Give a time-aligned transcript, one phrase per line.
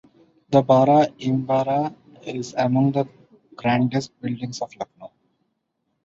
[0.49, 3.07] The Bara Imambara is among the
[3.55, 5.11] grandest buildings of Lucknow.